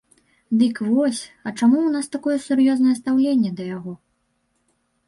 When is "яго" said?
3.77-3.93